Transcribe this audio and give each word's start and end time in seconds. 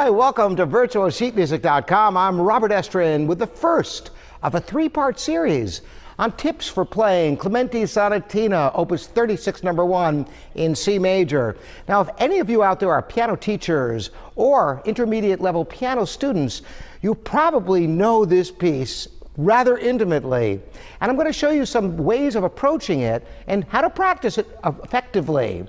Hi, 0.00 0.08
welcome 0.08 0.56
to 0.56 0.66
virtualsheetmusic.com. 0.66 2.16
I'm 2.16 2.40
Robert 2.40 2.70
Estrin 2.70 3.26
with 3.26 3.38
the 3.38 3.46
first 3.46 4.12
of 4.42 4.54
a 4.54 4.60
three-part 4.60 5.20
series 5.20 5.82
on 6.18 6.32
tips 6.38 6.66
for 6.66 6.86
playing 6.86 7.36
Clementi 7.36 7.82
Sonatina, 7.82 8.72
Opus 8.74 9.08
36, 9.08 9.62
number 9.62 9.84
one 9.84 10.26
in 10.54 10.74
C 10.74 10.98
major. 10.98 11.58
Now, 11.86 12.00
if 12.00 12.08
any 12.16 12.38
of 12.38 12.48
you 12.48 12.62
out 12.62 12.80
there 12.80 12.90
are 12.90 13.02
piano 13.02 13.36
teachers 13.36 14.08
or 14.36 14.80
intermediate 14.86 15.42
level 15.42 15.66
piano 15.66 16.06
students, 16.06 16.62
you 17.02 17.14
probably 17.14 17.86
know 17.86 18.24
this 18.24 18.50
piece 18.50 19.06
rather 19.36 19.76
intimately. 19.76 20.62
And 21.02 21.10
I'm 21.10 21.16
going 21.16 21.26
to 21.26 21.32
show 21.34 21.50
you 21.50 21.66
some 21.66 21.98
ways 21.98 22.36
of 22.36 22.44
approaching 22.44 23.00
it 23.00 23.26
and 23.48 23.64
how 23.64 23.82
to 23.82 23.90
practice 23.90 24.38
it 24.38 24.48
effectively. 24.64 25.66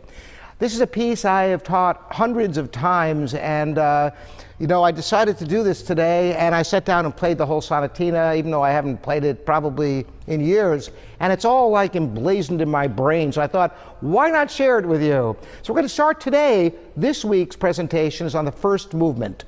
This 0.61 0.75
is 0.75 0.81
a 0.81 0.85
piece 0.85 1.25
I 1.25 1.45
have 1.45 1.63
taught 1.63 2.05
hundreds 2.11 2.55
of 2.55 2.71
times, 2.71 3.33
and 3.33 3.79
uh, 3.79 4.11
you 4.59 4.67
know, 4.67 4.84
I 4.84 4.91
decided 4.91 5.35
to 5.39 5.45
do 5.45 5.63
this 5.63 5.81
today, 5.81 6.35
and 6.35 6.53
I 6.53 6.61
sat 6.61 6.85
down 6.85 7.05
and 7.05 7.17
played 7.17 7.39
the 7.39 7.47
whole 7.47 7.61
sonatina, 7.61 8.37
even 8.37 8.51
though 8.51 8.61
I 8.61 8.70
haven't 8.70 9.01
played 9.01 9.23
it 9.23 9.43
probably 9.43 10.05
in 10.27 10.39
years, 10.39 10.91
and 11.20 11.34
it's 11.34 11.45
all 11.45 11.71
like 11.71 11.95
emblazoned 11.95 12.61
in 12.61 12.70
my 12.70 12.85
brain. 12.85 13.31
So 13.31 13.41
I 13.41 13.47
thought, 13.47 13.75
why 14.01 14.29
not 14.29 14.51
share 14.51 14.77
it 14.77 14.85
with 14.85 15.01
you? 15.01 15.35
So 15.63 15.73
we're 15.73 15.77
going 15.77 15.85
to 15.85 15.89
start 15.89 16.21
today. 16.21 16.75
This 16.95 17.25
week's 17.25 17.55
presentation 17.55 18.27
is 18.27 18.35
on 18.35 18.45
the 18.45 18.51
first 18.51 18.93
movement. 18.93 19.45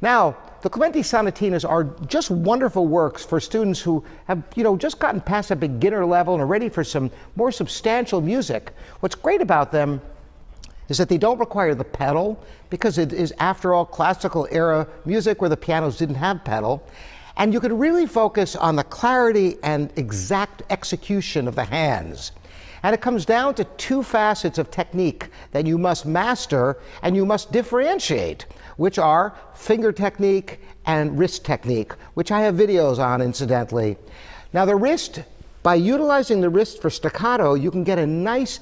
Now, 0.00 0.36
the 0.60 0.70
Clementi 0.70 1.00
Sonatinas 1.00 1.68
are 1.68 1.82
just 2.06 2.30
wonderful 2.30 2.86
works 2.86 3.24
for 3.24 3.40
students 3.40 3.80
who 3.80 4.04
have, 4.26 4.44
you 4.54 4.62
know, 4.62 4.76
just 4.76 5.00
gotten 5.00 5.20
past 5.20 5.50
a 5.50 5.56
beginner 5.56 6.06
level 6.06 6.34
and 6.34 6.42
are 6.44 6.46
ready 6.46 6.68
for 6.68 6.84
some 6.84 7.10
more 7.34 7.50
substantial 7.50 8.20
music. 8.20 8.72
What's 9.00 9.16
great 9.16 9.40
about 9.40 9.72
them 9.72 10.00
is 10.92 10.98
that 10.98 11.08
they 11.08 11.16
don't 11.16 11.38
require 11.38 11.74
the 11.74 11.84
pedal 11.84 12.38
because 12.68 12.98
it 12.98 13.14
is, 13.14 13.32
after 13.38 13.72
all, 13.72 13.86
classical 13.86 14.46
era 14.50 14.86
music 15.06 15.40
where 15.40 15.48
the 15.48 15.56
pianos 15.56 15.96
didn't 15.96 16.16
have 16.16 16.44
pedal. 16.44 16.86
And 17.38 17.54
you 17.54 17.60
can 17.60 17.78
really 17.78 18.06
focus 18.06 18.54
on 18.54 18.76
the 18.76 18.84
clarity 18.84 19.56
and 19.62 19.90
exact 19.96 20.64
execution 20.68 21.48
of 21.48 21.54
the 21.54 21.64
hands. 21.64 22.32
And 22.82 22.94
it 22.94 23.00
comes 23.00 23.24
down 23.24 23.54
to 23.54 23.64
two 23.78 24.02
facets 24.02 24.58
of 24.58 24.70
technique 24.70 25.30
that 25.52 25.66
you 25.66 25.78
must 25.78 26.04
master 26.04 26.76
and 27.00 27.16
you 27.16 27.24
must 27.24 27.52
differentiate, 27.52 28.44
which 28.76 28.98
are 28.98 29.34
finger 29.54 29.92
technique 29.92 30.60
and 30.84 31.18
wrist 31.18 31.42
technique, 31.42 31.92
which 32.12 32.30
I 32.30 32.42
have 32.42 32.54
videos 32.54 32.98
on, 32.98 33.22
incidentally. 33.22 33.96
Now, 34.52 34.66
the 34.66 34.76
wrist, 34.76 35.22
by 35.62 35.76
utilizing 35.76 36.42
the 36.42 36.50
wrist 36.50 36.82
for 36.82 36.90
staccato, 36.90 37.54
you 37.54 37.70
can 37.70 37.82
get 37.82 37.98
a 37.98 38.06
nice 38.06 38.60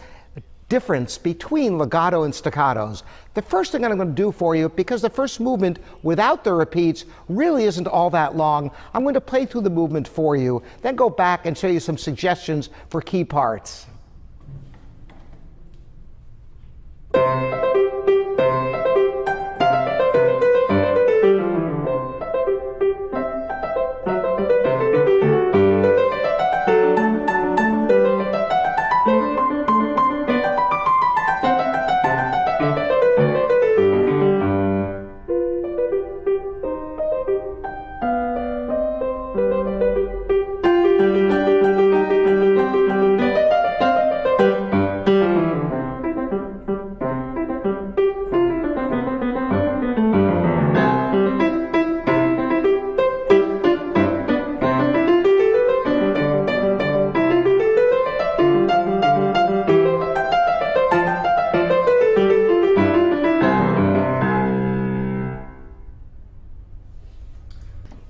difference 0.71 1.19
between 1.19 1.77
legato 1.77 2.23
and 2.23 2.33
staccatos. 2.33 3.03
The 3.35 3.43
first 3.43 3.73
thing 3.73 3.85
I'm 3.85 3.95
going 3.97 4.09
to 4.09 4.15
do 4.15 4.33
for 4.33 4.57
you, 4.57 4.71
because 4.71 5.03
the 5.03 5.11
first 5.11 5.39
movement 5.39 5.81
without 6.03 6.45
the 6.45 6.55
repeats 6.55 7.05
really 7.29 7.65
isn't 7.65 7.87
all 7.87 8.09
that 8.11 8.37
long, 8.37 8.71
I'm 8.95 9.03
going 9.03 9.15
to 9.15 9.21
play 9.21 9.45
through 9.45 9.63
the 9.63 9.71
movement 9.71 10.09
for 10.09 10.37
you, 10.37 10.63
then 10.81 10.97
go 10.97 11.11
back 11.11 11.45
and 11.45 11.59
show 11.59 11.69
you 11.69 11.81
some 11.81 11.99
suggestions 11.99 12.71
for 12.89 13.03
key 13.03 13.25
parts. 13.25 13.87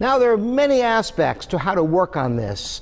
Now, 0.00 0.18
there 0.18 0.32
are 0.32 0.38
many 0.38 0.80
aspects 0.80 1.44
to 1.46 1.58
how 1.58 1.74
to 1.74 1.84
work 1.84 2.16
on 2.16 2.34
this. 2.34 2.80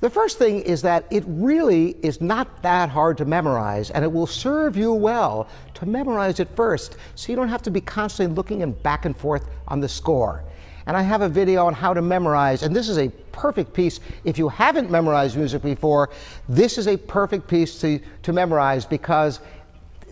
The 0.00 0.10
first 0.10 0.36
thing 0.36 0.60
is 0.60 0.82
that 0.82 1.06
it 1.10 1.24
really 1.26 1.96
is 2.02 2.20
not 2.20 2.62
that 2.62 2.90
hard 2.90 3.16
to 3.16 3.24
memorize, 3.24 3.90
and 3.90 4.04
it 4.04 4.12
will 4.12 4.26
serve 4.26 4.76
you 4.76 4.92
well 4.92 5.48
to 5.72 5.86
memorize 5.86 6.40
it 6.40 6.48
first, 6.54 6.96
so 7.14 7.32
you 7.32 7.36
don't 7.36 7.48
have 7.48 7.62
to 7.62 7.70
be 7.70 7.80
constantly 7.80 8.36
looking 8.36 8.62
and 8.62 8.80
back 8.82 9.06
and 9.06 9.16
forth 9.16 9.48
on 9.68 9.80
the 9.80 9.88
score. 9.88 10.44
And 10.86 10.94
I 10.94 11.00
have 11.00 11.22
a 11.22 11.30
video 11.30 11.64
on 11.64 11.72
how 11.72 11.94
to 11.94 12.02
memorize, 12.02 12.62
and 12.62 12.76
this 12.76 12.90
is 12.90 12.98
a 12.98 13.08
perfect 13.32 13.72
piece. 13.72 14.00
If 14.24 14.36
you 14.36 14.50
haven't 14.50 14.90
memorized 14.90 15.38
music 15.38 15.62
before, 15.62 16.10
this 16.46 16.76
is 16.76 16.88
a 16.88 16.98
perfect 16.98 17.48
piece 17.48 17.80
to, 17.80 17.98
to 18.22 18.34
memorize 18.34 18.84
because 18.84 19.40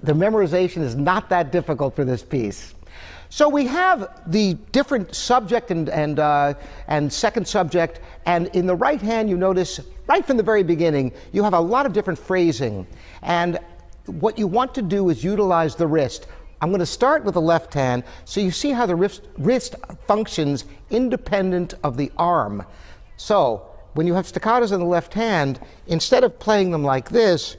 the 0.03 0.15
memorization 0.15 0.81
is 0.81 0.94
not 0.94 1.28
that 1.28 1.53
difficult 1.53 1.94
for 1.94 2.06
this 2.06 2.22
piece. 2.22 2.75
So 3.32 3.48
we 3.48 3.65
have 3.65 4.20
the 4.26 4.59
different 4.72 5.15
subject 5.15 5.70
and, 5.70 5.88
and, 5.88 6.19
uh, 6.19 6.53
and 6.87 7.10
second 7.10 7.48
subject, 7.48 7.98
and 8.26 8.48
in 8.48 8.66
the 8.66 8.75
right 8.75 9.00
hand, 9.00 9.31
you 9.31 9.38
notice 9.38 9.81
right 10.06 10.22
from 10.22 10.37
the 10.37 10.43
very 10.43 10.62
beginning, 10.62 11.12
you 11.32 11.42
have 11.42 11.54
a 11.54 11.59
lot 11.59 11.87
of 11.87 11.94
different 11.94 12.19
phrasing. 12.19 12.87
And 13.22 13.59
what 14.04 14.38
you 14.38 14.47
want 14.47 14.75
to 14.75 14.82
do 14.82 15.09
is 15.09 15.25
utilize 15.25 15.75
the 15.75 15.87
wrist. 15.87 16.26
I'm 16.60 16.69
going 16.69 16.81
to 16.81 16.84
start 16.84 17.25
with 17.25 17.32
the 17.32 17.41
left 17.41 17.72
hand, 17.72 18.04
so 18.26 18.42
you 18.42 18.50
see 18.50 18.71
how 18.71 18.84
the 18.84 18.97
wrist, 18.97 19.22
wrist 19.38 19.76
functions 20.06 20.66
independent 20.91 21.72
of 21.82 21.97
the 21.97 22.12
arm. 22.19 22.66
So 23.16 23.66
when 23.94 24.06
you 24.06 24.12
have 24.12 24.26
staccatos 24.26 24.72
in 24.72 24.81
the 24.81 24.84
left 24.84 25.15
hand, 25.15 25.59
instead 25.87 26.22
of 26.22 26.38
playing 26.38 26.71
them 26.71 26.84
like 26.84 27.09
this, 27.09 27.56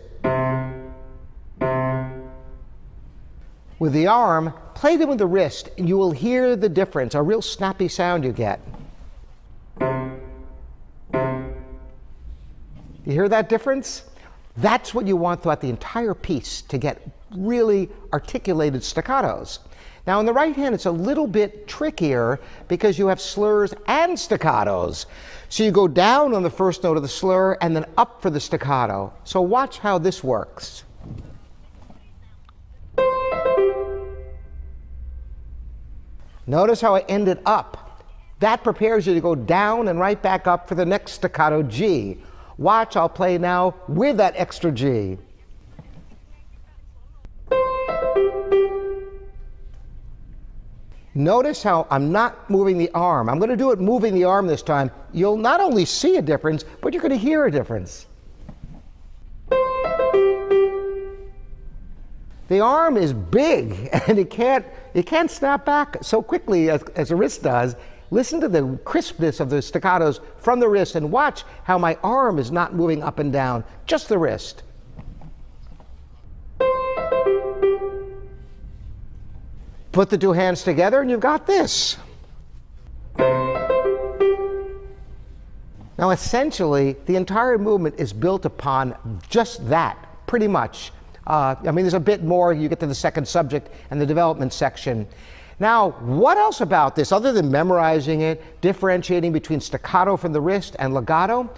with 3.79 3.91
the 3.91 4.05
arm, 4.05 4.53
play 4.83 4.97
them 4.97 5.07
with 5.07 5.17
the 5.17 5.25
wrist, 5.25 5.69
and 5.77 5.87
you 5.87 5.97
will 5.97 6.11
hear 6.11 6.57
the 6.57 6.67
difference, 6.67 7.15
a 7.15 7.21
real 7.21 7.41
snappy 7.41 7.87
sound 7.87 8.21
you 8.25 8.33
get. 8.33 8.59
You 13.05 13.13
hear 13.13 13.29
that 13.29 13.47
difference? 13.47 14.03
That's 14.57 14.93
what 14.93 15.07
you 15.07 15.15
want 15.15 15.41
throughout 15.41 15.61
the 15.61 15.69
entire 15.69 16.13
piece 16.13 16.63
to 16.63 16.77
get 16.77 17.01
really 17.31 17.89
articulated 18.11 18.81
staccatos. 18.81 19.59
Now, 20.05 20.19
in 20.19 20.25
the 20.25 20.33
right 20.33 20.53
hand, 20.53 20.75
it's 20.75 20.85
a 20.85 20.91
little 20.91 21.27
bit 21.27 21.65
trickier 21.65 22.41
because 22.67 22.99
you 22.99 23.07
have 23.07 23.21
slurs 23.21 23.73
and 23.87 24.17
staccatos. 24.17 25.05
So 25.47 25.63
you 25.63 25.71
go 25.71 25.87
down 25.87 26.33
on 26.33 26.43
the 26.43 26.49
first 26.49 26.83
note 26.83 26.97
of 26.97 27.03
the 27.03 27.07
slur 27.07 27.53
and 27.61 27.73
then 27.73 27.85
up 27.97 28.21
for 28.21 28.29
the 28.29 28.39
staccato. 28.41 29.13
So 29.23 29.39
watch 29.39 29.79
how 29.79 29.97
this 29.97 30.25
works. 30.25 30.83
Notice 36.45 36.81
how 36.81 36.95
I 36.95 37.01
ended 37.01 37.39
up. 37.45 38.03
That 38.39 38.63
prepares 38.63 39.07
you 39.07 39.13
to 39.13 39.21
go 39.21 39.35
down 39.35 39.87
and 39.87 39.99
right 39.99 40.21
back 40.21 40.47
up 40.47 40.67
for 40.67 40.75
the 40.75 40.85
next 40.85 41.13
staccato 41.13 41.63
G. 41.63 42.17
Watch, 42.57 42.97
I'll 42.97 43.09
play 43.09 43.37
now 43.37 43.75
with 43.87 44.17
that 44.17 44.33
extra 44.35 44.71
G. 44.71 45.17
Notice 51.15 51.61
how 51.61 51.87
I'm 51.91 52.11
not 52.11 52.49
moving 52.49 52.77
the 52.77 52.89
arm. 52.93 53.29
I'm 53.29 53.37
going 53.37 53.51
to 53.51 53.57
do 53.57 53.71
it 53.71 53.79
moving 53.79 54.15
the 54.15 54.23
arm 54.23 54.47
this 54.47 54.63
time. 54.63 54.89
You'll 55.11 55.37
not 55.37 55.61
only 55.61 55.85
see 55.85 56.17
a 56.17 56.21
difference, 56.21 56.65
but 56.81 56.91
you're 56.91 57.01
going 57.01 57.11
to 57.11 57.17
hear 57.17 57.45
a 57.45 57.51
difference. 57.51 58.07
The 62.53 62.59
arm 62.59 62.97
is 62.97 63.13
big 63.13 63.89
and 64.07 64.19
it 64.19 64.29
can't, 64.29 64.63
it 64.93 65.07
can't 65.07 65.31
snap 65.31 65.65
back 65.65 65.97
so 66.03 66.21
quickly 66.21 66.69
as, 66.69 66.83
as 66.95 67.09
a 67.09 67.15
wrist 67.15 67.41
does. 67.41 67.75
Listen 68.11 68.39
to 68.41 68.47
the 68.47 68.79
crispness 68.85 69.39
of 69.39 69.49
the 69.49 69.55
staccatos 69.55 70.19
from 70.37 70.59
the 70.59 70.69
wrist 70.69 70.93
and 70.93 71.11
watch 71.11 71.45
how 71.63 71.79
my 71.79 71.97
arm 72.03 72.37
is 72.37 72.51
not 72.51 72.75
moving 72.75 73.01
up 73.01 73.17
and 73.17 73.33
down, 73.33 73.63
just 73.87 74.07
the 74.07 74.19
wrist. 74.19 74.61
Put 79.91 80.11
the 80.11 80.17
two 80.19 80.33
hands 80.33 80.63
together 80.63 81.01
and 81.01 81.09
you've 81.09 81.21
got 81.21 81.47
this. 81.47 81.97
Now, 85.97 86.11
essentially, 86.11 86.97
the 87.07 87.15
entire 87.15 87.57
movement 87.57 87.95
is 87.97 88.13
built 88.13 88.45
upon 88.45 89.21
just 89.27 89.67
that, 89.69 89.97
pretty 90.27 90.47
much. 90.47 90.91
Uh, 91.27 91.55
I 91.65 91.71
mean, 91.71 91.85
there's 91.85 91.93
a 91.93 91.99
bit 91.99 92.23
more. 92.23 92.53
You 92.53 92.69
get 92.69 92.79
to 92.81 92.87
the 92.87 92.95
second 92.95 93.27
subject 93.27 93.69
and 93.91 93.99
the 93.99 94.05
development 94.05 94.53
section. 94.53 95.07
Now, 95.59 95.91
what 96.01 96.37
else 96.37 96.61
about 96.61 96.95
this, 96.95 97.11
other 97.11 97.31
than 97.31 97.49
memorizing 97.49 98.21
it, 98.21 98.61
differentiating 98.61 99.31
between 99.31 99.59
staccato 99.59 100.17
from 100.17 100.33
the 100.33 100.41
wrist 100.41 100.75
and 100.79 100.93
legato? 100.93 101.49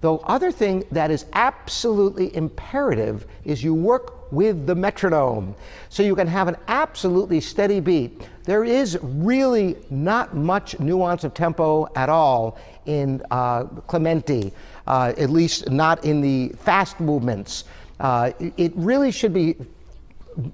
The 0.00 0.14
other 0.14 0.52
thing 0.52 0.84
that 0.92 1.10
is 1.10 1.24
absolutely 1.32 2.36
imperative 2.36 3.26
is 3.44 3.64
you 3.64 3.74
work 3.74 4.30
with 4.30 4.66
the 4.66 4.74
metronome. 4.74 5.54
So 5.88 6.02
you 6.02 6.14
can 6.14 6.26
have 6.26 6.48
an 6.48 6.56
absolutely 6.68 7.40
steady 7.40 7.80
beat. 7.80 8.28
There 8.44 8.64
is 8.64 8.98
really 9.00 9.76
not 9.88 10.36
much 10.36 10.78
nuance 10.78 11.24
of 11.24 11.32
tempo 11.32 11.88
at 11.96 12.10
all 12.10 12.58
in 12.84 13.22
uh, 13.30 13.64
Clementi, 13.86 14.52
uh, 14.86 15.14
at 15.16 15.30
least 15.30 15.70
not 15.70 16.04
in 16.04 16.20
the 16.20 16.48
fast 16.58 17.00
movements. 17.00 17.64
Uh, 18.00 18.32
it 18.56 18.72
really 18.74 19.10
should 19.10 19.32
be 19.32 19.56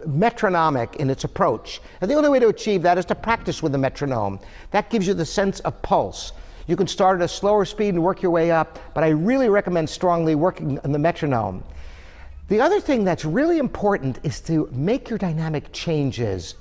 metronomic 0.06 0.96
in 0.96 1.08
its 1.10 1.24
approach. 1.24 1.80
And 2.00 2.10
the 2.10 2.14
only 2.14 2.28
way 2.28 2.38
to 2.38 2.48
achieve 2.48 2.82
that 2.82 2.98
is 2.98 3.04
to 3.06 3.14
practice 3.14 3.62
with 3.62 3.72
the 3.72 3.78
metronome. 3.78 4.40
That 4.72 4.90
gives 4.90 5.06
you 5.06 5.14
the 5.14 5.24
sense 5.24 5.60
of 5.60 5.80
pulse. 5.82 6.32
You 6.66 6.76
can 6.76 6.86
start 6.86 7.20
at 7.20 7.24
a 7.24 7.28
slower 7.28 7.64
speed 7.64 7.94
and 7.94 8.02
work 8.02 8.22
your 8.22 8.30
way 8.30 8.50
up, 8.50 8.78
but 8.94 9.02
I 9.02 9.08
really 9.08 9.48
recommend 9.48 9.88
strongly 9.88 10.34
working 10.34 10.78
on 10.80 10.92
the 10.92 10.98
metronome. 10.98 11.64
The 12.48 12.60
other 12.60 12.80
thing 12.80 13.04
that's 13.04 13.24
really 13.24 13.58
important 13.58 14.18
is 14.22 14.40
to 14.42 14.68
make 14.72 15.08
your 15.08 15.18
dynamic 15.18 15.72
changes 15.72 16.56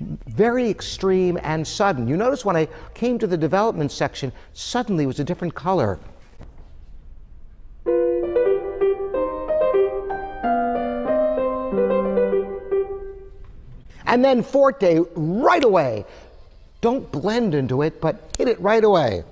very 0.00 0.70
extreme 0.70 1.38
and 1.42 1.66
sudden. 1.66 2.08
You 2.08 2.16
notice 2.16 2.44
when 2.44 2.56
I 2.56 2.68
came 2.94 3.18
to 3.18 3.26
the 3.26 3.36
development 3.36 3.90
section, 3.90 4.32
suddenly 4.52 5.04
it 5.04 5.08
was 5.08 5.20
a 5.20 5.24
different 5.24 5.54
color. 5.54 5.98
And 14.08 14.24
then 14.24 14.42
forte 14.42 14.98
right 15.14 15.62
away. 15.62 16.04
Don't 16.80 17.12
blend 17.12 17.54
into 17.54 17.82
it, 17.82 18.00
but 18.00 18.34
hit 18.36 18.48
it 18.48 18.58
right 18.60 18.82
away. 18.82 19.22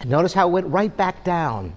And 0.00 0.10
notice 0.10 0.32
how 0.32 0.48
it 0.48 0.52
went 0.52 0.66
right 0.68 0.96
back 0.96 1.22
down. 1.22 1.76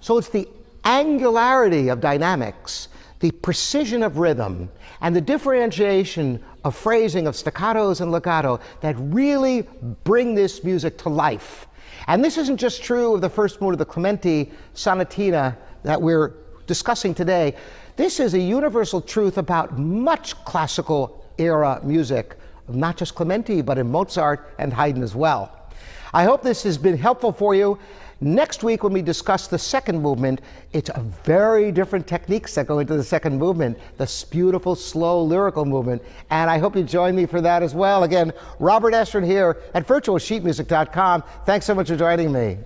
So 0.00 0.18
it's 0.18 0.28
the 0.28 0.48
angularity 0.84 1.88
of 1.88 2.00
dynamics, 2.00 2.88
the 3.20 3.32
precision 3.32 4.02
of 4.02 4.18
rhythm, 4.18 4.70
and 5.00 5.16
the 5.16 5.20
differentiation 5.20 6.42
of 6.64 6.76
phrasing 6.76 7.26
of 7.26 7.34
staccatos 7.34 8.00
and 8.00 8.12
legato 8.12 8.60
that 8.82 8.94
really 8.98 9.62
bring 10.04 10.36
this 10.36 10.62
music 10.62 10.96
to 10.98 11.08
life. 11.08 11.66
And 12.06 12.24
this 12.24 12.38
isn't 12.38 12.58
just 12.58 12.82
true 12.82 13.14
of 13.14 13.20
the 13.20 13.30
first 13.30 13.60
movement 13.60 13.80
of 13.80 13.86
the 13.86 13.92
Clementi 13.92 14.52
Sonatina 14.74 15.56
that 15.82 16.00
we're 16.00 16.34
discussing 16.66 17.14
today. 17.14 17.54
This 17.96 18.20
is 18.20 18.34
a 18.34 18.38
universal 18.38 19.00
truth 19.00 19.38
about 19.38 19.78
much 19.78 20.34
classical 20.44 21.24
era 21.38 21.80
music, 21.82 22.36
not 22.68 22.96
just 22.96 23.14
Clementi, 23.14 23.62
but 23.62 23.78
in 23.78 23.90
Mozart 23.90 24.54
and 24.58 24.72
Haydn 24.72 25.02
as 25.02 25.14
well. 25.14 25.58
I 26.14 26.24
hope 26.24 26.42
this 26.42 26.62
has 26.64 26.78
been 26.78 26.96
helpful 26.96 27.32
for 27.32 27.54
you. 27.54 27.78
Next 28.22 28.62
week, 28.62 28.84
when 28.84 28.92
we 28.92 29.02
discuss 29.02 29.48
the 29.48 29.58
second 29.58 30.00
movement, 30.00 30.42
it's 30.72 30.90
a 30.90 31.00
very 31.24 31.72
different 31.72 32.06
techniques 32.06 32.54
that 32.54 32.68
go 32.68 32.78
into 32.78 32.96
the 32.96 33.02
second 33.02 33.36
movement, 33.36 33.76
this 33.98 34.22
beautiful, 34.22 34.76
slow, 34.76 35.24
lyrical 35.24 35.64
movement. 35.64 36.00
And 36.30 36.48
I 36.48 36.58
hope 36.58 36.76
you 36.76 36.84
join 36.84 37.16
me 37.16 37.26
for 37.26 37.40
that 37.40 37.64
as 37.64 37.74
well. 37.74 38.04
Again, 38.04 38.32
Robert 38.60 38.94
Estrin 38.94 39.26
here 39.26 39.60
at 39.74 39.88
virtualsheetmusic.com. 39.88 41.24
Thanks 41.44 41.66
so 41.66 41.74
much 41.74 41.88
for 41.88 41.96
joining 41.96 42.30
me. 42.30 42.58